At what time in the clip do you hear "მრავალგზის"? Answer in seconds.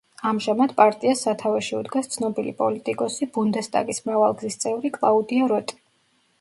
4.11-4.61